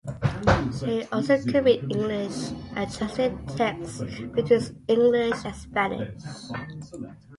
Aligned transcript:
She 0.79 1.05
also 1.11 1.37
could 1.37 1.63
read 1.63 1.83
English 1.91 2.49
and 2.75 2.91
translated 2.91 3.37
texts 3.55 3.99
between 4.33 4.75
English 4.87 5.45
and 5.45 5.55
Spanish. 5.55 6.23